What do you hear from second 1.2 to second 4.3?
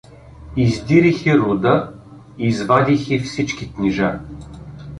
и рода, извадих й всички книжа.